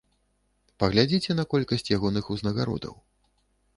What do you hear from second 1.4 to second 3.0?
колькасць ягоных узнагародаў.